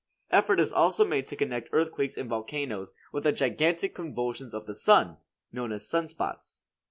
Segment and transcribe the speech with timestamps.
[0.31, 4.73] Effort is also made to connect earthquakes and volcanoes with the gigantic convulsions of the
[4.73, 5.17] sun,
[5.51, 6.61] known as "sun spots."